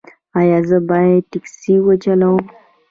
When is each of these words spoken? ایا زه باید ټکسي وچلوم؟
ایا 0.39 0.59
زه 0.69 0.77
باید 0.89 1.21
ټکسي 1.31 1.75
وچلوم؟ 1.85 2.41